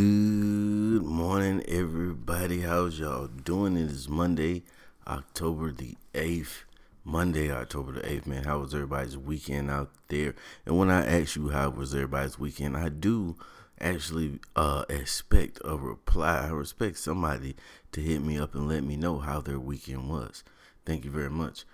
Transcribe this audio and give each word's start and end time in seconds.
Good 0.00 1.04
morning, 1.04 1.62
everybody. 1.68 2.62
How's 2.62 2.98
y'all 2.98 3.26
doing? 3.26 3.76
It 3.76 3.90
is 3.90 4.08
Monday, 4.08 4.62
October 5.06 5.72
the 5.72 5.94
8th. 6.14 6.64
Monday, 7.04 7.52
October 7.52 7.92
the 7.92 8.00
8th, 8.00 8.26
man. 8.26 8.44
How 8.44 8.60
was 8.60 8.72
everybody's 8.72 9.18
weekend 9.18 9.70
out 9.70 9.90
there? 10.08 10.34
And 10.64 10.78
when 10.78 10.90
I 10.90 11.04
ask 11.04 11.36
you 11.36 11.50
how 11.50 11.68
was 11.68 11.92
everybody's 11.92 12.38
weekend, 12.38 12.78
I 12.78 12.88
do 12.88 13.36
actually 13.78 14.38
uh, 14.56 14.86
expect 14.88 15.60
a 15.66 15.76
reply. 15.76 16.46
I 16.46 16.48
respect 16.48 16.96
somebody 16.96 17.54
to 17.92 18.00
hit 18.00 18.22
me 18.22 18.38
up 18.38 18.54
and 18.54 18.70
let 18.70 18.82
me 18.82 18.96
know 18.96 19.18
how 19.18 19.42
their 19.42 19.60
weekend 19.60 20.08
was. 20.08 20.42
Thank 20.86 21.04
you 21.04 21.10
very 21.10 21.28
much. 21.28 21.66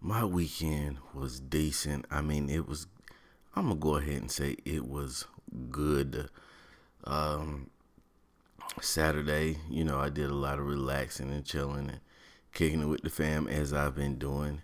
My 0.00 0.24
weekend 0.24 0.96
was 1.12 1.38
decent. 1.38 2.06
I 2.10 2.22
mean, 2.22 2.48
it 2.48 2.66
was, 2.66 2.86
I'm 3.54 3.66
going 3.66 3.76
to 3.76 3.82
go 3.82 3.96
ahead 3.96 4.22
and 4.22 4.30
say 4.30 4.56
it 4.64 4.88
was 4.88 5.26
good. 5.70 6.30
Um, 7.06 7.68
Saturday, 8.80 9.58
you 9.70 9.84
know, 9.84 9.98
I 9.98 10.08
did 10.08 10.30
a 10.30 10.34
lot 10.34 10.58
of 10.58 10.66
relaxing 10.66 11.30
and 11.30 11.44
chilling 11.44 11.88
and 11.88 12.00
kicking 12.52 12.82
it 12.82 12.86
with 12.86 13.02
the 13.02 13.10
fam 13.10 13.48
as 13.48 13.72
I've 13.72 13.94
been 13.94 14.18
doing. 14.18 14.62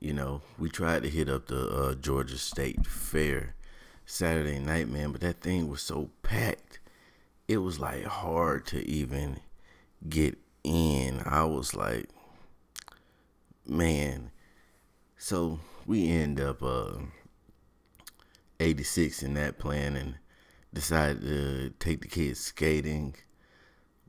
You 0.00 0.12
know, 0.14 0.42
we 0.58 0.68
tried 0.68 1.02
to 1.04 1.10
hit 1.10 1.28
up 1.28 1.46
the 1.46 1.68
uh, 1.68 1.94
Georgia 1.94 2.38
State 2.38 2.86
Fair 2.86 3.54
Saturday 4.04 4.58
night, 4.58 4.88
man, 4.88 5.12
but 5.12 5.20
that 5.20 5.40
thing 5.40 5.68
was 5.68 5.82
so 5.82 6.10
packed. 6.22 6.80
It 7.48 7.58
was 7.58 7.78
like 7.78 8.04
hard 8.04 8.66
to 8.66 8.88
even 8.88 9.40
get 10.08 10.38
in. 10.64 11.22
I 11.24 11.44
was 11.44 11.74
like, 11.74 12.08
man. 13.66 14.30
So 15.16 15.60
we 15.86 16.10
end 16.10 16.40
up 16.40 16.62
uh, 16.62 16.94
86 18.58 19.22
in 19.22 19.34
that 19.34 19.58
plan 19.58 19.96
and 19.96 20.14
decided 20.72 21.22
to 21.22 21.70
take 21.78 22.02
the 22.02 22.08
kids 22.08 22.40
skating. 22.40 23.14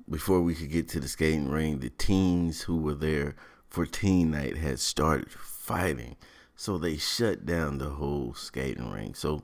Before 0.09 0.41
we 0.41 0.55
could 0.55 0.71
get 0.71 0.89
to 0.89 0.99
the 0.99 1.07
skating 1.07 1.49
ring, 1.49 1.79
the 1.79 1.89
teens 1.89 2.61
who 2.61 2.77
were 2.77 2.93
there 2.93 3.35
for 3.69 3.85
teen 3.85 4.31
night 4.31 4.57
had 4.57 4.79
started 4.79 5.31
fighting. 5.31 6.15
So 6.55 6.77
they 6.77 6.97
shut 6.97 7.45
down 7.45 7.77
the 7.77 7.89
whole 7.89 8.33
skating 8.33 8.91
ring. 8.91 9.15
So 9.15 9.43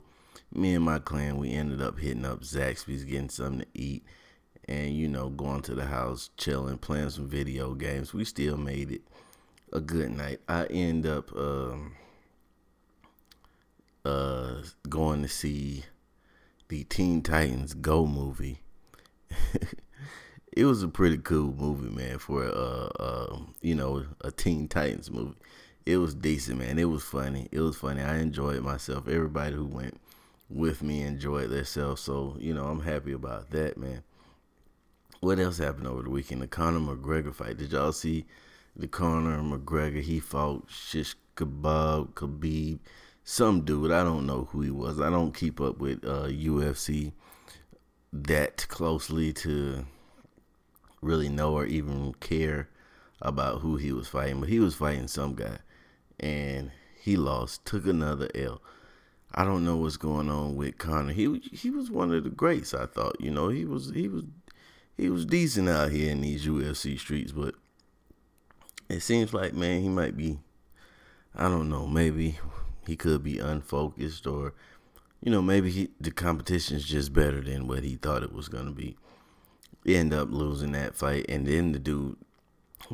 me 0.52 0.74
and 0.74 0.84
my 0.84 0.98
clan, 0.98 1.38
we 1.38 1.52
ended 1.52 1.80
up 1.80 1.98
hitting 1.98 2.24
up 2.24 2.42
Zaxby's, 2.42 3.04
getting 3.04 3.28
something 3.28 3.60
to 3.60 3.66
eat, 3.74 4.04
and 4.68 4.94
you 4.94 5.08
know, 5.08 5.28
going 5.28 5.62
to 5.62 5.74
the 5.74 5.86
house, 5.86 6.30
chilling, 6.36 6.78
playing 6.78 7.10
some 7.10 7.28
video 7.28 7.74
games. 7.74 8.14
We 8.14 8.24
still 8.24 8.56
made 8.56 8.90
it 8.90 9.02
a 9.72 9.80
good 9.80 10.10
night. 10.10 10.40
I 10.48 10.66
end 10.66 11.06
up 11.06 11.34
um, 11.36 11.92
uh, 14.04 14.62
going 14.88 15.22
to 15.22 15.28
see 15.28 15.84
the 16.70 16.84
Teen 16.84 17.20
Titans 17.20 17.74
Go 17.74 18.06
movie. 18.06 18.62
it 20.52 20.64
was 20.64 20.84
a 20.84 20.88
pretty 20.88 21.18
cool 21.18 21.52
movie, 21.52 21.90
man, 21.90 22.18
for 22.18 22.44
uh, 22.44 22.90
uh, 23.02 23.38
you 23.60 23.74
know, 23.74 24.06
a 24.20 24.30
Teen 24.30 24.68
Titans 24.68 25.10
movie. 25.10 25.34
It 25.84 25.96
was 25.96 26.14
decent, 26.14 26.60
man. 26.60 26.78
It 26.78 26.84
was 26.84 27.02
funny. 27.02 27.48
It 27.50 27.58
was 27.58 27.76
funny. 27.76 28.02
I 28.02 28.18
enjoyed 28.18 28.62
myself. 28.62 29.08
Everybody 29.08 29.56
who 29.56 29.66
went 29.66 30.00
with 30.48 30.80
me 30.80 31.02
enjoyed 31.02 31.50
themselves. 31.50 32.02
So, 32.02 32.36
you 32.38 32.54
know, 32.54 32.66
I'm 32.66 32.82
happy 32.82 33.12
about 33.12 33.50
that, 33.50 33.76
man. 33.76 34.04
What 35.18 35.40
else 35.40 35.58
happened 35.58 35.88
over 35.88 36.04
the 36.04 36.10
weekend? 36.10 36.40
The 36.40 36.46
Conor 36.46 36.78
McGregor 36.78 37.34
fight. 37.34 37.58
Did 37.58 37.72
y'all 37.72 37.90
see 37.90 38.26
the 38.76 38.86
Conor 38.86 39.38
McGregor? 39.38 40.02
He 40.02 40.20
fought 40.20 40.68
Shish 40.70 41.16
Kebab, 41.34 42.10
Khabib 42.10 42.78
some 43.24 43.62
dude. 43.62 43.92
I 43.92 44.02
don't 44.04 44.26
know 44.26 44.48
who 44.50 44.62
he 44.62 44.70
was. 44.70 45.00
I 45.00 45.10
don't 45.10 45.34
keep 45.34 45.60
up 45.60 45.78
with 45.78 46.04
uh, 46.04 46.26
UFC 46.26 47.12
that 48.12 48.66
closely 48.68 49.32
to 49.32 49.86
really 51.00 51.28
know 51.28 51.54
or 51.54 51.66
even 51.66 52.14
care 52.14 52.68
about 53.22 53.60
who 53.60 53.76
he 53.76 53.92
was 53.92 54.08
fighting. 54.08 54.40
But 54.40 54.48
he 54.48 54.60
was 54.60 54.74
fighting 54.74 55.08
some 55.08 55.34
guy, 55.34 55.58
and 56.18 56.70
he 57.00 57.16
lost. 57.16 57.64
Took 57.64 57.86
another 57.86 58.28
L. 58.34 58.60
I 59.32 59.44
don't 59.44 59.64
know 59.64 59.76
what's 59.76 59.96
going 59.96 60.28
on 60.28 60.56
with 60.56 60.78
Conor. 60.78 61.12
He 61.12 61.38
he 61.52 61.70
was 61.70 61.90
one 61.90 62.12
of 62.12 62.24
the 62.24 62.30
greats. 62.30 62.74
I 62.74 62.86
thought. 62.86 63.20
You 63.20 63.30
know, 63.30 63.48
he 63.48 63.64
was 63.64 63.90
he 63.90 64.08
was 64.08 64.24
he 64.96 65.08
was 65.08 65.24
decent 65.24 65.68
out 65.68 65.92
here 65.92 66.10
in 66.10 66.20
these 66.20 66.46
UFC 66.46 66.98
streets, 66.98 67.32
but 67.32 67.54
it 68.88 69.00
seems 69.00 69.32
like 69.32 69.54
man, 69.54 69.82
he 69.82 69.88
might 69.88 70.16
be. 70.16 70.40
I 71.34 71.44
don't 71.44 71.68
know. 71.68 71.86
Maybe 71.86 72.38
he 72.86 72.96
could 72.96 73.22
be 73.22 73.38
unfocused 73.38 74.26
or 74.26 74.54
you 75.22 75.30
know 75.30 75.42
maybe 75.42 75.70
he, 75.70 75.88
the 76.00 76.10
competition 76.10 76.76
is 76.76 76.84
just 76.84 77.12
better 77.12 77.40
than 77.40 77.66
what 77.66 77.84
he 77.84 77.96
thought 77.96 78.22
it 78.22 78.32
was 78.32 78.48
going 78.48 78.66
to 78.66 78.72
be 78.72 78.96
he 79.84 79.96
ended 79.96 80.18
up 80.18 80.28
losing 80.30 80.72
that 80.72 80.94
fight 80.94 81.24
and 81.28 81.46
then 81.46 81.72
the 81.72 81.78
dude 81.78 82.16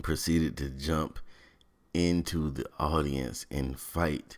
proceeded 0.03 0.57
to 0.57 0.69
jump 0.69 1.19
into 1.95 2.51
the 2.51 2.67
audience 2.79 3.47
and 3.51 3.79
fight 3.79 4.37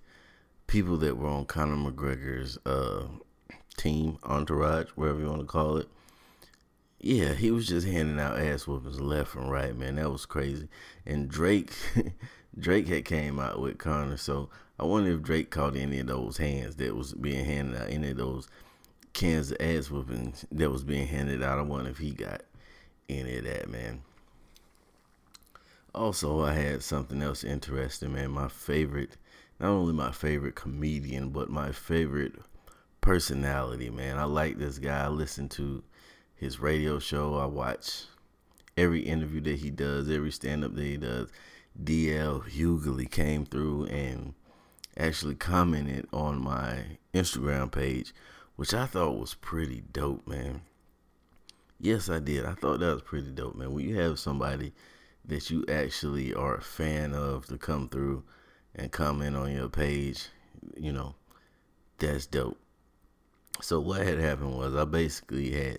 people 0.66 0.96
that 0.98 1.16
were 1.16 1.28
on 1.28 1.44
Conor 1.44 1.90
McGregor's 1.90 2.58
uh, 2.64 3.06
team 3.76 4.18
entourage 4.22 4.88
whatever 4.90 5.20
you 5.20 5.26
want 5.26 5.40
to 5.40 5.46
call 5.46 5.76
it 5.78 5.88
yeah, 7.00 7.34
he 7.34 7.50
was 7.50 7.68
just 7.68 7.86
handing 7.86 8.18
out 8.18 8.38
ass 8.38 8.66
whoopings 8.66 9.00
left 9.00 9.36
and 9.36 9.50
right, 9.50 9.76
man. 9.76 9.96
That 9.96 10.10
was 10.10 10.26
crazy. 10.26 10.68
And 11.06 11.28
Drake, 11.28 11.72
Drake 12.58 12.88
had 12.88 13.04
came 13.04 13.38
out 13.38 13.60
with 13.60 13.78
Conor, 13.78 14.16
so 14.16 14.48
I 14.78 14.84
wonder 14.84 15.10
if 15.10 15.22
Drake 15.22 15.50
caught 15.50 15.76
any 15.76 15.98
of 16.00 16.06
those 16.06 16.36
hands 16.36 16.76
that 16.76 16.94
was 16.94 17.12
being 17.14 17.44
handed 17.44 17.80
out, 17.80 17.90
any 17.90 18.10
of 18.10 18.16
those 18.16 18.48
cans 19.12 19.50
of 19.50 19.56
ass 19.60 19.90
whoopings 19.90 20.44
that 20.52 20.70
was 20.70 20.84
being 20.84 21.08
handed 21.08 21.42
out. 21.42 21.58
I 21.58 21.62
wonder 21.62 21.90
if 21.90 21.98
he 21.98 22.12
got 22.12 22.42
any 23.08 23.38
of 23.38 23.44
that, 23.44 23.68
man. 23.68 24.02
Also, 25.94 26.42
I 26.42 26.52
had 26.52 26.82
something 26.82 27.20
else 27.22 27.42
interesting, 27.42 28.12
man. 28.12 28.30
My 28.30 28.48
favorite, 28.48 29.16
not 29.58 29.70
only 29.70 29.92
my 29.92 30.12
favorite 30.12 30.54
comedian, 30.54 31.30
but 31.30 31.50
my 31.50 31.72
favorite 31.72 32.34
personality, 33.00 33.90
man. 33.90 34.18
I 34.18 34.24
like 34.24 34.58
this 34.58 34.78
guy. 34.78 35.04
I 35.04 35.08
listen 35.08 35.48
to 35.50 35.82
his 36.36 36.60
radio 36.60 37.00
show. 37.00 37.36
I 37.36 37.46
watch 37.46 38.04
every 38.76 39.00
interview 39.00 39.40
that 39.40 39.58
he 39.58 39.70
does, 39.70 40.08
every 40.08 40.30
stand 40.30 40.64
up 40.64 40.76
that 40.76 40.84
he 40.84 40.96
does. 40.96 41.30
DL 41.82 42.44
Hughley 42.48 43.10
came 43.10 43.44
through 43.44 43.86
and 43.86 44.34
actually 44.98 45.36
commented 45.36 46.06
on 46.12 46.42
my 46.42 46.98
Instagram 47.14 47.70
page, 47.70 48.12
which 48.56 48.74
I 48.74 48.86
thought 48.86 49.18
was 49.18 49.34
pretty 49.34 49.82
dope, 49.92 50.26
man. 50.26 50.62
Yes, 51.80 52.10
I 52.10 52.18
did. 52.18 52.44
I 52.44 52.54
thought 52.54 52.80
that 52.80 52.92
was 52.92 53.02
pretty 53.02 53.30
dope, 53.30 53.54
man. 53.54 53.72
When 53.72 53.88
you 53.88 53.96
have 53.96 54.18
somebody 54.18 54.72
that 55.24 55.48
you 55.50 55.64
actually 55.68 56.34
are 56.34 56.56
a 56.56 56.62
fan 56.62 57.14
of 57.14 57.46
to 57.46 57.56
come 57.56 57.88
through 57.88 58.24
and 58.74 58.90
comment 58.90 59.36
on 59.36 59.52
your 59.52 59.68
page, 59.68 60.28
you 60.76 60.92
know, 60.92 61.14
that's 61.98 62.26
dope. 62.26 62.58
So 63.60 63.80
what 63.80 64.06
had 64.06 64.18
happened 64.18 64.56
was 64.56 64.74
I 64.74 64.84
basically 64.84 65.50
had 65.50 65.78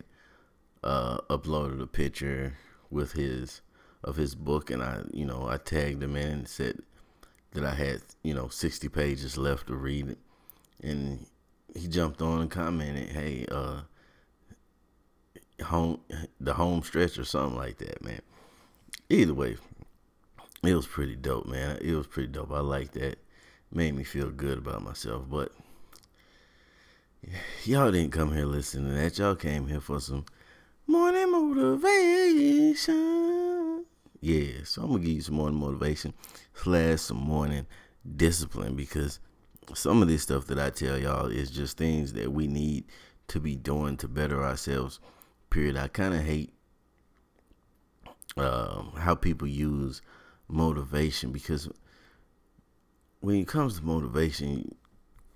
uh, 0.83 1.17
uploaded 1.29 1.81
a 1.81 1.87
picture 1.87 2.57
with 2.89 3.13
his 3.13 3.61
of 4.01 4.15
his 4.15 4.33
book, 4.33 4.71
and 4.71 4.81
I, 4.81 5.01
you 5.11 5.25
know, 5.25 5.47
I 5.49 5.57
tagged 5.57 6.01
him 6.01 6.15
in 6.15 6.29
and 6.29 6.47
said 6.47 6.79
that 7.53 7.65
I 7.65 7.73
had, 7.73 8.01
you 8.23 8.33
know, 8.33 8.47
60 8.47 8.89
pages 8.89 9.37
left 9.37 9.67
to 9.67 9.75
read, 9.75 10.15
and 10.81 11.25
he 11.75 11.87
jumped 11.87 12.21
on 12.21 12.41
and 12.41 12.51
commented, 12.51 13.09
"Hey, 13.09 13.45
uh, 13.49 13.81
home 15.65 16.01
the 16.39 16.53
home 16.53 16.83
stretch 16.83 17.17
or 17.17 17.25
something 17.25 17.57
like 17.57 17.77
that, 17.79 18.03
man." 18.03 18.21
Either 19.09 19.33
way, 19.33 19.57
it 20.63 20.75
was 20.75 20.87
pretty 20.87 21.15
dope, 21.15 21.45
man. 21.45 21.77
It 21.81 21.95
was 21.95 22.07
pretty 22.07 22.29
dope. 22.29 22.51
I 22.51 22.59
like 22.59 22.91
that. 22.91 23.17
Made 23.71 23.95
me 23.95 24.03
feel 24.03 24.29
good 24.29 24.57
about 24.57 24.83
myself, 24.83 25.25
but 25.29 25.51
y'all 27.63 27.91
didn't 27.91 28.11
come 28.11 28.33
here 28.33 28.45
listening 28.45 28.89
to 28.89 28.93
that. 28.95 29.17
Y'all 29.17 29.35
came 29.35 29.67
here 29.67 29.79
for 29.79 29.99
some 29.99 30.25
morning 30.87 31.31
motivation. 31.31 33.09
Yeah, 34.21 34.63
so 34.65 34.81
I'm 34.81 34.89
gonna 34.89 34.99
give 35.03 35.11
you 35.11 35.21
some 35.21 35.35
morning 35.35 35.59
motivation 35.59 36.13
slash 36.53 37.01
some 37.01 37.17
morning 37.17 37.65
discipline 38.15 38.75
because 38.75 39.19
some 39.73 40.01
of 40.01 40.07
this 40.07 40.23
stuff 40.23 40.47
that 40.47 40.59
I 40.59 40.69
tell 40.71 40.97
y'all 40.97 41.27
is 41.27 41.51
just 41.51 41.77
things 41.77 42.13
that 42.13 42.31
we 42.31 42.47
need 42.47 42.85
to 43.29 43.39
be 43.39 43.55
doing 43.55 43.95
to 43.97 44.07
better 44.07 44.43
ourselves. 44.43 44.99
Period. 45.49 45.77
I 45.77 45.87
kind 45.87 46.13
of 46.13 46.21
hate 46.21 46.53
um, 48.37 48.93
how 48.97 49.15
people 49.15 49.47
use 49.47 50.01
motivation 50.47 51.31
because 51.31 51.69
when 53.21 53.35
it 53.35 53.47
comes 53.47 53.77
to 53.79 53.85
motivation, 53.85 54.75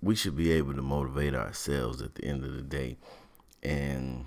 we 0.02 0.16
should 0.16 0.36
be 0.36 0.52
able 0.52 0.74
to 0.74 0.82
motivate 0.82 1.36
ourselves 1.36 2.02
at 2.02 2.16
the 2.16 2.26
end 2.26 2.44
of 2.44 2.54
the 2.54 2.62
day. 2.62 2.98
And 3.62 4.26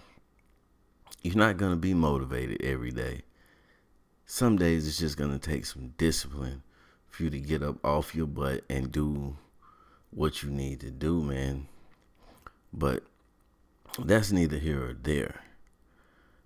you're 1.23 1.37
not 1.37 1.59
to 1.59 1.77
be 1.77 1.95
motivated 1.95 2.63
every 2.63 2.91
day. 2.91 3.23
Some 4.29 4.57
days 4.57 4.89
it's 4.89 4.99
just 4.99 5.17
to 5.19 5.39
take 5.39 5.65
some 5.65 5.95
discipline 5.99 6.65
for 7.09 7.23
you 7.23 7.31
to 7.31 7.39
get 7.39 7.63
up 7.63 7.83
off 7.85 8.13
your 8.13 8.27
butt 8.27 8.65
and 8.69 8.91
do 8.91 9.37
what 10.11 10.43
you 10.43 10.51
need 10.51 10.81
to 10.81 10.91
do, 10.91 11.23
man. 11.23 11.69
But 12.73 13.05
that's 14.01 14.33
neither 14.33 14.59
here 14.59 14.91
or 14.91 14.95
there. 14.95 15.43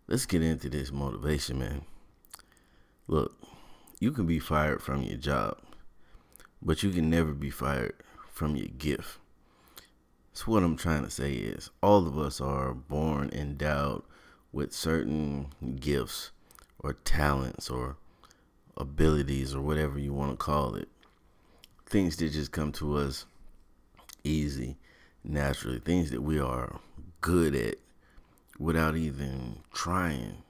let's 0.06 0.26
get 0.26 0.42
into 0.42 0.68
this 0.68 0.92
motivation, 0.92 1.58
man. 1.58 1.86
Look, 3.06 3.32
you 3.98 4.12
can 4.12 4.26
be 4.26 4.38
fired 4.38 4.82
from 4.82 5.02
your 5.02 5.16
job, 5.16 5.56
but 6.60 6.82
you 6.82 6.90
can 6.90 7.08
never 7.08 7.32
be 7.32 7.48
fired 7.48 7.94
from 8.30 8.56
your 8.56 8.68
gift. 8.68 9.18
So 10.34 10.52
what 10.52 10.62
I'm 10.62 10.76
trying 10.76 11.04
to 11.04 11.10
say 11.10 11.32
is 11.32 11.70
all 11.82 12.06
of 12.06 12.18
us 12.18 12.42
are 12.42 12.74
born 12.74 13.30
endowed 13.32 14.02
with 14.52 14.74
certain 14.74 15.54
gifts 15.80 16.32
or 16.80 16.94
talents 17.04 17.68
or 17.70 17.96
abilities 18.76 19.54
or 19.54 19.60
whatever 19.60 19.98
you 19.98 20.12
want 20.12 20.32
to 20.32 20.36
call 20.36 20.74
it. 20.74 20.88
Things 21.86 22.16
that 22.16 22.32
just 22.32 22.52
come 22.52 22.72
to 22.72 22.96
us 22.96 23.26
easy, 24.24 24.76
naturally, 25.24 25.78
things 25.78 26.10
that 26.10 26.22
we 26.22 26.38
are 26.38 26.80
good 27.20 27.54
at 27.54 27.76
without 28.58 28.96
even 28.96 29.60
trying 29.72 30.42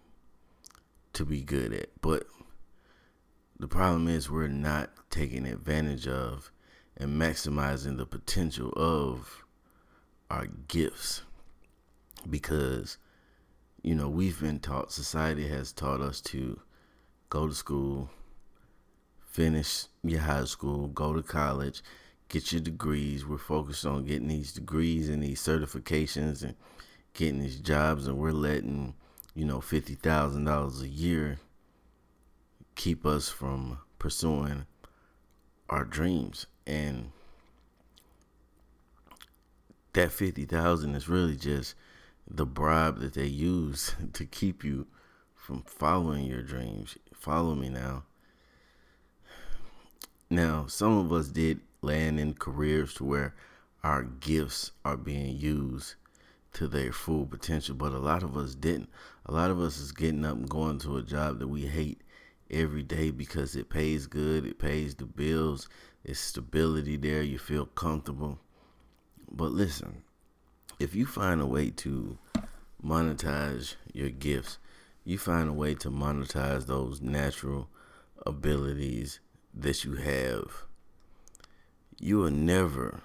to 1.13 1.25
be 1.25 1.41
good 1.43 1.73
at. 1.73 1.89
But 2.01 2.27
the 3.59 3.69
problem 3.69 4.09
is 4.09 4.31
we're 4.31 4.49
not 4.49 4.91
taking 5.11 5.47
advantage 5.47 6.07
of 6.07 6.51
and 6.97 7.21
maximizing 7.21 7.97
the 7.97 8.07
potential 8.07 8.73
of 8.77 9.45
our 10.31 10.47
gifts 10.69 11.23
because 12.29 12.99
you 13.83 13.95
know 13.95 14.09
we've 14.09 14.41
been 14.41 14.61
taught 14.61 14.93
society 14.93 15.49
has 15.49 15.73
taught 15.73 16.01
us 16.01 16.21
to 16.21 16.61
go 17.29 17.47
to 17.47 17.55
school 17.55 18.11
finish 19.25 19.87
your 20.03 20.21
high 20.21 20.45
school 20.45 20.89
go 20.89 21.13
to 21.13 21.23
college 21.23 21.83
get 22.31 22.53
your 22.53 22.61
degrees. 22.63 23.27
We're 23.27 23.37
focused 23.37 23.85
on 23.85 24.07
getting 24.07 24.29
these 24.29 24.53
degrees 24.53 25.11
and 25.11 25.23
these 25.23 25.41
certifications 25.43 26.43
and 26.43 26.55
getting 27.13 27.41
these 27.41 27.59
jobs 27.61 28.07
and 28.07 28.17
we're 28.17 28.31
letting 28.31 28.95
you 29.35 29.45
know 29.45 29.59
$50,000 29.59 30.83
a 30.83 30.89
year 30.89 31.39
keep 32.77 33.05
us 33.05 33.29
from 33.29 33.79
pursuing 33.99 34.65
our 35.69 35.85
dreams. 35.85 36.47
And 36.67 37.11
that 39.93 40.13
50,000 40.13 40.95
is 40.95 41.09
really 41.09 41.37
just 41.37 41.75
the 42.31 42.47
bribe 42.47 43.01
that 43.01 43.15
they 43.15 43.27
use 43.27 43.95
to 44.13 44.25
keep 44.25 44.65
you 44.65 44.87
from 45.35 45.63
following 45.63 46.27
your 46.27 46.43
dreams. 46.43 46.97
Follow 47.13 47.55
me 47.55 47.69
now. 47.69 48.05
Now, 50.29 50.67
some 50.67 50.97
of 50.97 51.13
us 51.13 51.29
did 51.29 51.61
land 51.83 52.21
in 52.21 52.35
careers 52.35 52.95
to 52.95 53.05
where 53.05 53.35
our 53.83 54.05
gifts 54.05 54.71
are 54.85 54.97
being 54.97 55.37
used 55.37 55.95
to 56.53 56.69
their 56.69 56.93
full 56.93 57.27
potential, 57.27 57.75
but 57.75 57.93
a 57.93 57.99
lot 57.99 58.23
of 58.23 58.37
us 58.37 58.55
didn't. 58.55 58.91
A 59.27 59.33
lot 59.33 59.51
of 59.51 59.61
us 59.61 59.79
is 59.79 59.93
getting 59.93 60.25
up 60.25 60.37
and 60.37 60.49
going 60.49 60.79
to 60.81 60.99
a 60.99 61.03
job 61.03 61.39
that 61.39 61.49
we 61.49 61.67
hate 61.67 62.01
every 62.51 62.83
day 62.83 63.11
because 63.11 63.57
it 63.57 63.71
pays 63.71 64.07
good, 64.07 64.47
it 64.47 64.59
pays 64.59 64.95
the 64.95 65.07
bills, 65.07 65.69
it's 66.05 66.21
stability 66.21 66.97
there, 66.97 67.23
you 67.23 67.39
feel 67.39 67.67
comfortable. 67.67 68.39
But 69.31 69.53
listen, 69.53 70.03
if 70.81 70.95
you 70.95 71.05
find 71.05 71.43
a 71.43 71.47
way 71.47 71.69
to 71.69 72.17
monetize 72.83 73.75
your 73.93 74.09
gifts, 74.09 74.59
you 75.05 75.19
find 75.19 75.51
a 75.51 75.53
way 75.53 75.75
to 75.75 75.91
monetize 75.91 76.67
those 76.67 77.03
natural 77.03 77.69
abilities 78.25 79.21
that 79.55 79.85
you 79.85 79.97
have, 79.97 80.65
you 81.99 82.17
will 82.17 82.31
never 82.31 83.03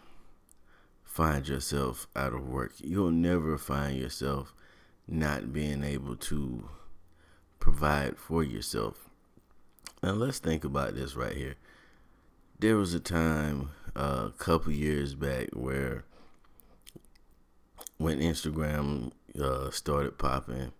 find 1.03 1.47
yourself 1.49 2.07
out 2.15 2.33
of 2.33 2.47
work. 2.47 2.71
You'll 2.77 3.11
never 3.11 3.57
find 3.57 3.97
yourself 3.97 4.53
not 5.05 5.51
being 5.51 5.83
able 5.83 6.15
to 6.15 6.69
provide 7.59 8.17
for 8.17 8.41
yourself. 8.41 9.09
Now 10.01 10.11
let's 10.11 10.39
think 10.39 10.63
about 10.63 10.95
this 10.95 11.15
right 11.15 11.35
here. 11.35 11.55
There 12.57 12.77
was 12.77 12.93
a 12.93 13.01
time 13.01 13.71
uh, 13.97 14.29
a 14.29 14.33
couple 14.37 14.71
years 14.71 15.13
back 15.13 15.49
where 15.51 16.05
when 17.97 18.19
Instagram 18.19 19.11
uh, 19.39 19.69
started 19.71 20.17
popping, 20.17 20.71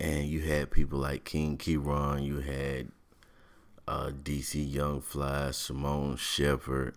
and 0.00 0.26
you 0.26 0.40
had 0.40 0.70
people 0.70 0.98
like 0.98 1.24
King 1.24 1.58
Keraun, 1.58 2.24
you 2.24 2.38
had 2.40 2.92
uh, 3.86 4.10
DC 4.10 4.72
Young 4.72 5.00
Fly, 5.00 5.50
Simone 5.50 6.16
Shepherd, 6.16 6.94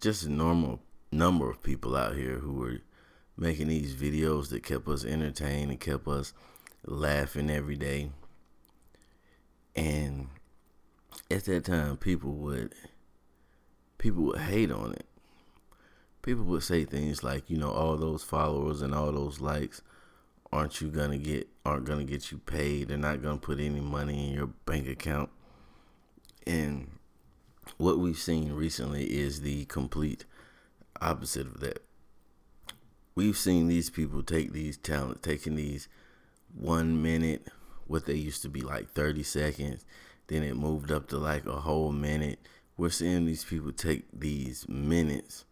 just 0.00 0.24
a 0.24 0.30
normal 0.30 0.80
number 1.10 1.50
of 1.50 1.62
people 1.62 1.94
out 1.94 2.16
here 2.16 2.38
who 2.38 2.54
were 2.54 2.78
making 3.36 3.68
these 3.68 3.94
videos 3.94 4.48
that 4.48 4.62
kept 4.62 4.88
us 4.88 5.04
entertained 5.04 5.70
and 5.70 5.80
kept 5.80 6.06
us 6.08 6.32
laughing 6.86 7.50
every 7.50 7.76
day. 7.76 8.10
And 9.74 10.28
at 11.30 11.44
that 11.46 11.64
time, 11.64 11.96
people 11.96 12.32
would 12.32 12.74
people 13.98 14.24
would 14.24 14.40
hate 14.40 14.70
on 14.70 14.92
it. 14.92 15.06
People 16.22 16.44
would 16.44 16.62
say 16.62 16.84
things 16.84 17.24
like, 17.24 17.50
you 17.50 17.56
know, 17.56 17.70
all 17.70 17.96
those 17.96 18.22
followers 18.22 18.80
and 18.80 18.94
all 18.94 19.10
those 19.10 19.40
likes, 19.40 19.82
aren't 20.52 20.80
you 20.80 20.88
gonna 20.88 21.18
get 21.18 21.48
aren't 21.64 21.84
gonna 21.84 22.04
get 22.04 22.30
you 22.30 22.38
paid? 22.38 22.88
They're 22.88 22.96
not 22.96 23.22
gonna 23.22 23.38
put 23.38 23.58
any 23.58 23.80
money 23.80 24.28
in 24.28 24.34
your 24.34 24.46
bank 24.46 24.88
account. 24.88 25.30
And 26.46 26.90
what 27.76 27.98
we've 27.98 28.18
seen 28.18 28.52
recently 28.52 29.04
is 29.04 29.40
the 29.40 29.64
complete 29.64 30.24
opposite 31.00 31.46
of 31.46 31.60
that. 31.60 31.82
We've 33.14 33.36
seen 33.36 33.68
these 33.68 33.90
people 33.90 34.22
take 34.22 34.52
these 34.52 34.76
talents, 34.76 35.20
taking 35.22 35.56
these 35.56 35.88
one 36.54 37.02
minute 37.02 37.48
what 37.86 38.06
they 38.06 38.14
used 38.14 38.42
to 38.42 38.48
be 38.48 38.60
like 38.60 38.90
30 38.92 39.22
seconds. 39.22 39.84
Then 40.28 40.42
it 40.42 40.56
moved 40.56 40.90
up 40.90 41.08
to 41.08 41.18
like 41.18 41.46
a 41.46 41.60
whole 41.60 41.92
minute. 41.92 42.38
We're 42.76 42.90
seeing 42.90 43.26
these 43.26 43.44
people 43.44 43.72
take 43.72 44.04
these 44.12 44.66
minutes 44.68 45.44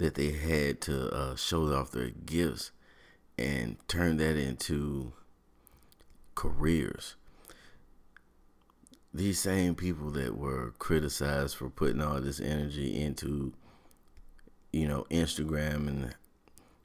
that 0.00 0.14
they 0.14 0.32
had 0.32 0.80
to 0.80 1.14
uh, 1.14 1.36
show 1.36 1.72
off 1.74 1.90
their 1.90 2.08
gifts 2.08 2.70
and 3.38 3.76
turn 3.86 4.16
that 4.16 4.34
into 4.34 5.12
careers. 6.34 7.16
These 9.12 9.38
same 9.38 9.74
people 9.74 10.10
that 10.12 10.38
were 10.38 10.72
criticized 10.78 11.54
for 11.54 11.68
putting 11.68 12.00
all 12.00 12.18
this 12.18 12.40
energy 12.40 12.98
into, 12.98 13.52
you 14.72 14.88
know, 14.88 15.06
Instagram 15.10 15.86
and 15.86 16.14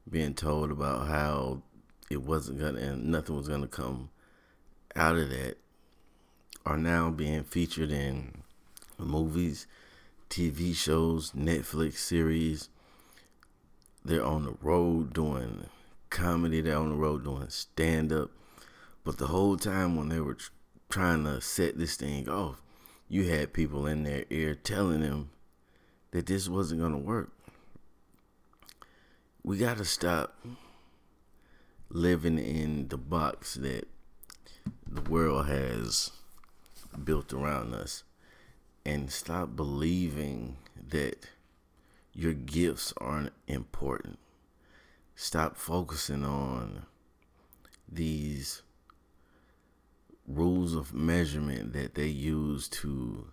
being 0.10 0.34
told 0.34 0.69
about 0.69 1.07
how 1.07 1.62
it 2.10 2.22
wasn't 2.22 2.60
gonna 2.60 2.79
and 2.79 3.05
nothing 3.05 3.38
was 3.38 3.48
gonna 3.48 3.67
come 3.67 4.10
out 4.93 5.15
of 5.15 5.29
that 5.29 5.57
are 6.65 6.77
now 6.77 7.10
being 7.12 7.45
featured 7.45 7.91
in 7.91 8.41
movies, 8.98 9.67
TV 10.29 10.75
shows, 10.75 11.31
Netflix 11.31 11.93
series. 11.93 12.69
They're 14.05 14.24
on 14.24 14.45
the 14.45 14.55
road 14.62 15.13
doing 15.13 15.65
comedy, 16.12 16.62
they're 16.62 16.77
on 16.77 16.89
the 16.89 16.95
road 16.95 17.24
doing 17.24 17.50
stand 17.50 18.13
up. 18.13 18.29
But 19.03 19.17
the 19.17 19.27
whole 19.27 19.57
time 19.57 19.95
when 19.95 20.09
they 20.09 20.19
were 20.19 20.35
tr- 20.35 20.51
trying 20.89 21.24
to 21.24 21.41
set 21.41 21.79
this 21.79 21.95
thing 21.95 22.29
off, 22.29 22.62
you 23.09 23.24
had 23.24 23.51
people 23.51 23.88
in 23.88 24.03
their 24.03 24.25
ear 24.29 24.53
telling 24.53 25.01
them 25.01 25.31
that 26.12 26.27
this 26.27 26.47
wasn't 26.47 26.81
going 26.81 26.91
to 26.91 27.00
work. 27.00 27.31
We 29.43 29.57
got 29.57 29.77
to 29.77 29.85
stop 29.85 30.39
living 31.89 32.38
in 32.38 32.89
the 32.89 32.97
box 32.97 33.55
that 33.55 33.88
the 34.88 35.01
world 35.01 35.47
has 35.47 36.12
built 37.03 37.33
around 37.33 37.74
us 37.74 38.03
and 38.85 39.12
stop 39.12 39.55
believing 39.55 40.57
that 40.89 41.27
your 42.15 42.34
gifts 42.34 42.93
aren't 42.98 43.34
important. 43.48 44.17
Stop 45.15 45.57
focusing 45.57 46.24
on 46.24 46.86
these 47.91 48.62
rules 50.27 50.74
of 50.74 50.93
measurement 50.93 51.74
that 51.74 51.95
they 51.95 52.07
use 52.07 52.67
to 52.67 53.27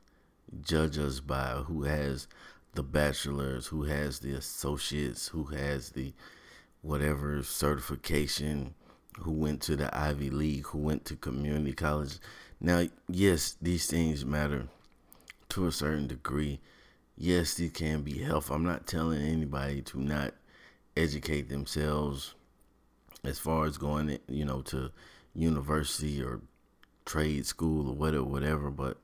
judge 0.61 0.99
us 0.99 1.21
by 1.21 1.53
who 1.67 1.85
has 1.85 2.27
the 2.75 2.83
bachelors, 2.83 3.67
who 3.69 3.85
has 3.85 4.19
the 4.19 4.33
associates, 4.33 5.29
who 5.29 5.45
has 5.45 5.91
the 5.91 6.13
whatever 6.83 7.43
certification, 7.43 8.75
who 9.21 9.31
went 9.31 9.61
to 9.63 9.77
the 9.77 9.97
Ivy 9.97 10.31
League, 10.31 10.67
who 10.67 10.79
went 10.79 11.05
to 11.07 11.17
community 11.17 11.73
college. 11.73 12.19
Now, 12.61 12.87
yes, 13.09 13.57
these 13.61 13.87
things 13.87 14.25
matter 14.25 14.69
to 15.51 15.67
a 15.67 15.73
certain 15.73 16.07
degree. 16.07 16.61
Yes, 17.17 17.55
these 17.55 17.73
can 17.73 18.03
be 18.03 18.19
helpful. 18.19 18.57
I'm 18.57 18.65
not 18.65 18.87
telling 18.87 19.23
anybody 19.23 19.83
to 19.83 20.01
not 20.01 20.35
educate 20.97 21.49
themselves 21.49 22.35
as 23.25 23.39
far 23.39 23.67
as 23.67 23.79
going, 23.79 24.19
you 24.29 24.45
know, 24.45 24.63
to 24.63 24.91
university 25.35 26.23
or 26.23 26.41
trade 27.05 27.47
school 27.47 27.89
or 27.91 27.95
whatever, 27.95 28.25
whatever. 28.25 28.71
But 28.71 28.99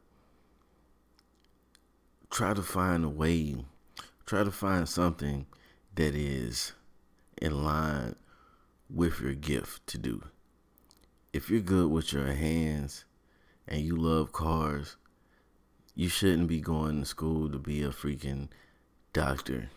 try 2.31 2.55
to 2.55 2.63
find 2.63 3.05
a 3.05 3.09
way, 3.09 3.57
try 4.27 4.45
to 4.45 4.51
find 4.51 4.89
something 4.89 5.47
that 5.95 6.15
is 6.15 6.73
in 7.41 7.63
line 7.65 8.17
with 8.91 9.21
your 9.21 9.35
gift 9.35 9.87
to 9.89 9.99
do. 9.99 10.23
if 11.33 11.51
you're 11.51 11.61
good 11.61 11.91
with 11.91 12.13
your 12.13 12.33
hands 12.33 13.05
and 13.67 13.83
you 13.83 13.97
love 13.97 14.33
cars, 14.33 14.97
you 15.99 16.09
shouldn't 16.09 16.47
be 16.47 16.61
going 16.61 17.01
to 17.01 17.05
school 17.05 17.51
to 17.51 17.59
be 17.59 17.83
a 17.83 17.89
freaking 17.89 18.47
doctor. 19.13 19.69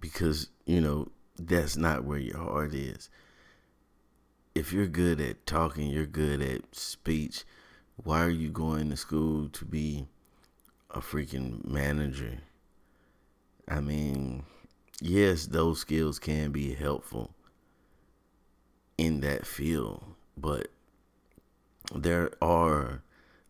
Because, 0.00 0.48
you 0.64 0.80
know, 0.80 1.12
that's 1.38 1.76
not 1.76 2.02
where 2.02 2.18
your 2.18 2.38
heart 2.38 2.74
is. 2.74 3.08
If 4.56 4.72
you're 4.72 4.88
good 4.88 5.20
at 5.20 5.46
talking, 5.46 5.88
you're 5.88 6.04
good 6.04 6.42
at 6.42 6.74
speech, 6.74 7.44
why 8.02 8.24
are 8.24 8.28
you 8.28 8.48
going 8.48 8.90
to 8.90 8.96
school 8.96 9.48
to 9.50 9.64
be 9.64 10.08
a 10.90 10.98
freaking 10.98 11.64
manager? 11.64 12.38
I 13.68 13.78
mean, 13.78 14.42
yes, 15.00 15.46
those 15.46 15.78
skills 15.78 16.18
can 16.18 16.50
be 16.50 16.74
helpful 16.74 17.30
in 18.98 19.20
that 19.20 19.46
field, 19.46 20.02
but 20.36 20.72
there 21.94 22.32
are 22.42 23.02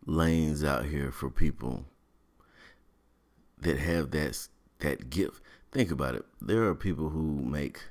lanes 0.07 0.63
out 0.63 0.85
here 0.85 1.11
for 1.11 1.29
people 1.29 1.85
that 3.59 3.77
have 3.77 4.11
that 4.11 4.47
that 4.79 5.09
gift. 5.09 5.41
Think 5.71 5.91
about 5.91 6.15
it. 6.15 6.25
There 6.41 6.63
are 6.63 6.73
people 6.75 7.09
who 7.09 7.43
make 7.43 7.81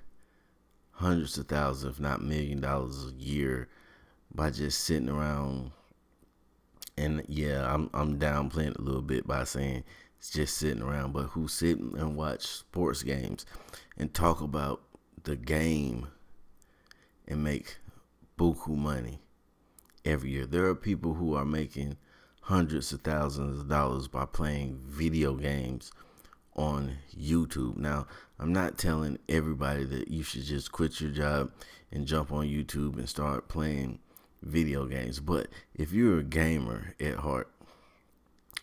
hundreds 0.92 1.37
of 1.38 1.46
thousands, 1.46 1.94
if 1.94 2.00
not 2.00 2.23
million 2.23 2.61
dollars 2.61 3.12
a 3.12 3.23
year 3.23 3.68
by 4.35 4.50
just 4.50 4.80
sitting 4.85 5.08
around 5.08 5.70
and 6.96 7.23
yeah, 7.28 7.73
I'm 7.73 7.90
I'm 7.92 8.18
downplaying 8.18 8.70
it 8.70 8.78
a 8.78 8.82
little 8.82 9.02
bit 9.02 9.26
by 9.26 9.44
saying 9.44 9.85
it's 10.18 10.30
just 10.30 10.56
sitting 10.56 10.82
around, 10.82 11.12
but 11.12 11.25
who 11.25 11.46
sit 11.46 11.78
and 11.78 12.16
watch 12.16 12.46
sports 12.46 13.02
games 13.02 13.44
and 13.99 14.12
talk 14.12 14.40
about 14.40 14.80
the 15.25 15.37
game 15.37 16.08
and 17.28 17.44
make 17.44 17.76
buku 18.38 18.76
money 18.76 19.20
every 20.04 20.30
year. 20.30 20.46
There 20.46 20.64
are 20.66 20.75
people 20.75 21.14
who 21.14 21.35
are 21.35 21.44
making 21.44 21.99
hundreds 22.47 22.93
of 22.93 23.00
thousands 23.00 23.59
of 23.59 23.69
dollars 23.69 24.07
by 24.07 24.25
playing 24.25 24.79
video 24.87 25.35
games 25.35 25.91
on 26.55 26.97
YouTube. 27.19 27.76
Now, 27.76 28.07
I'm 28.38 28.53
not 28.53 28.79
telling 28.79 29.19
everybody 29.29 29.85
that 29.85 30.07
you 30.07 30.23
should 30.23 30.45
just 30.45 30.71
quit 30.71 31.00
your 31.00 31.11
job 31.11 31.50
and 31.91 32.07
jump 32.07 32.31
on 32.31 32.47
YouTube 32.47 32.99
and 32.99 33.09
start 33.09 33.49
playing 33.49 33.99
video 34.43 34.87
games. 34.87 35.19
But 35.19 35.49
if 35.75 35.93
you're 35.93 36.21
a 36.21 36.23
gamer 36.23 36.95
at 37.00 37.17
heart 37.17 37.50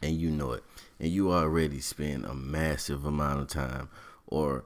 and 0.01 0.15
you 0.15 0.29
know 0.31 0.53
it, 0.53 0.63
and 0.97 1.11
you 1.11 1.33
already 1.33 1.81
spend 1.81 2.23
a 2.23 2.33
massive 2.33 3.03
amount 3.03 3.41
of 3.41 3.49
time 3.49 3.89
or 4.27 4.63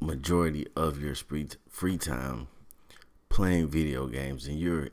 majority 0.00 0.66
of 0.76 1.00
your 1.00 1.14
free 1.14 1.96
time 1.96 2.48
playing 3.30 3.68
video 3.68 4.06
games 4.06 4.46
and 4.46 4.60
you're 4.60 4.90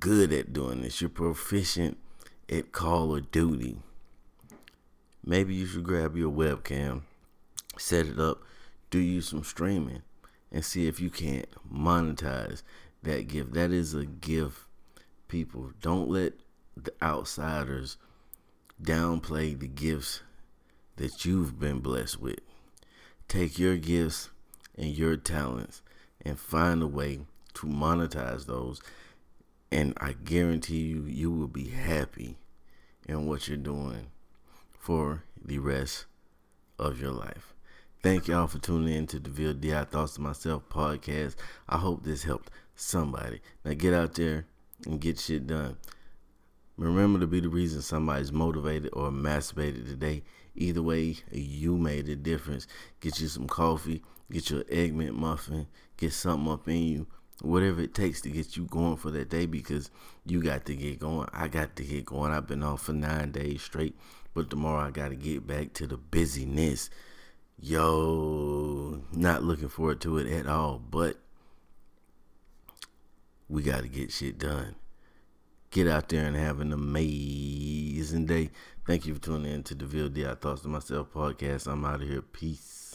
good 0.00 0.32
at 0.32 0.52
doing 0.52 0.82
this, 0.82 1.00
you're 1.00 1.08
proficient 1.08 1.98
at 2.50 2.72
Call 2.72 3.16
of 3.16 3.30
Duty, 3.30 3.78
maybe 5.24 5.54
you 5.54 5.66
should 5.66 5.84
grab 5.84 6.16
your 6.16 6.30
webcam, 6.30 7.02
set 7.78 8.06
it 8.06 8.18
up, 8.18 8.42
do 8.90 8.98
you 8.98 9.20
some 9.20 9.44
streaming, 9.44 10.02
and 10.52 10.64
see 10.64 10.86
if 10.86 11.00
you 11.00 11.10
can't 11.10 11.48
monetize 11.70 12.62
that 13.02 13.28
gift. 13.28 13.52
That 13.52 13.70
is 13.70 13.94
a 13.94 14.06
gift, 14.06 14.66
people. 15.28 15.72
Don't 15.80 16.08
let 16.08 16.34
the 16.76 16.92
outsiders 17.02 17.96
downplay 18.82 19.58
the 19.58 19.68
gifts 19.68 20.22
that 20.96 21.24
you've 21.24 21.58
been 21.58 21.80
blessed 21.80 22.20
with. 22.20 22.40
Take 23.28 23.58
your 23.58 23.76
gifts 23.76 24.30
and 24.76 24.96
your 24.96 25.16
talents 25.16 25.82
and 26.24 26.38
find 26.38 26.82
a 26.82 26.86
way 26.86 27.20
to 27.54 27.66
monetize 27.66 28.46
those. 28.46 28.80
And 29.70 29.94
I 29.98 30.12
guarantee 30.12 30.82
you, 30.82 31.02
you 31.02 31.30
will 31.30 31.48
be 31.48 31.68
happy 31.68 32.38
in 33.06 33.26
what 33.26 33.48
you're 33.48 33.56
doing 33.56 34.06
for 34.78 35.24
the 35.44 35.58
rest 35.58 36.06
of 36.78 37.00
your 37.00 37.12
life. 37.12 37.54
Thank 38.02 38.28
y'all 38.28 38.46
for 38.46 38.58
tuning 38.58 38.94
in 38.94 39.06
to 39.08 39.18
the 39.18 39.30
VLDI 39.30 39.88
Thoughts 39.88 40.14
to 40.14 40.20
Myself 40.20 40.68
podcast. 40.68 41.34
I 41.68 41.78
hope 41.78 42.04
this 42.04 42.22
helped 42.22 42.50
somebody. 42.76 43.40
Now 43.64 43.74
get 43.74 43.94
out 43.94 44.14
there 44.14 44.46
and 44.84 45.00
get 45.00 45.18
shit 45.18 45.46
done. 45.46 45.76
Remember 46.76 47.18
to 47.18 47.26
be 47.26 47.40
the 47.40 47.48
reason 47.48 47.82
somebody's 47.82 48.30
motivated 48.30 48.90
or 48.92 49.10
masturbated 49.10 49.88
today. 49.88 50.22
Either 50.54 50.82
way, 50.82 51.16
you 51.32 51.76
made 51.76 52.08
a 52.08 52.16
difference. 52.16 52.66
Get 53.00 53.18
you 53.18 53.28
some 53.28 53.48
coffee, 53.48 54.02
get 54.30 54.50
your 54.50 54.62
egg 54.68 54.94
muffin, 54.94 55.66
get 55.96 56.12
something 56.12 56.52
up 56.52 56.68
in 56.68 56.82
you, 56.82 57.06
whatever 57.42 57.82
it 57.82 57.94
takes 57.94 58.20
to 58.22 58.30
get 58.30 58.56
you 58.56 58.64
going 58.64 58.96
for 58.96 59.10
that 59.10 59.28
day 59.28 59.46
because 59.46 59.90
you 60.24 60.42
got 60.42 60.64
to 60.66 60.74
get 60.74 60.98
going. 60.98 61.28
I 61.32 61.48
got 61.48 61.76
to 61.76 61.84
get 61.84 62.06
going. 62.06 62.32
I've 62.32 62.46
been 62.46 62.62
off 62.62 62.82
for 62.82 62.92
nine 62.92 63.32
days 63.32 63.62
straight, 63.62 63.96
but 64.34 64.50
tomorrow 64.50 64.86
I 64.86 64.90
got 64.90 65.08
to 65.08 65.16
get 65.16 65.46
back 65.46 65.72
to 65.74 65.86
the 65.86 65.96
busyness. 65.96 66.90
Yo, 67.58 69.02
not 69.12 69.42
looking 69.42 69.68
forward 69.68 70.00
to 70.02 70.18
it 70.18 70.30
at 70.30 70.46
all, 70.46 70.78
but 70.78 71.16
we 73.48 73.62
got 73.62 73.82
to 73.82 73.88
get 73.88 74.12
shit 74.12 74.38
done. 74.38 74.76
Get 75.70 75.88
out 75.88 76.08
there 76.08 76.26
and 76.26 76.36
have 76.36 76.60
an 76.60 76.72
amazing 76.72 78.26
day. 78.26 78.50
Thank 78.86 79.06
you 79.06 79.14
for 79.14 79.20
tuning 79.20 79.52
in 79.52 79.62
to 79.64 79.74
the 79.74 79.84
VLD 79.84 80.40
Thoughts 80.40 80.62
to 80.62 80.68
Myself 80.68 81.12
podcast. 81.12 81.66
I'm 81.66 81.84
out 81.84 82.02
of 82.02 82.08
here. 82.08 82.22
Peace. 82.22 82.85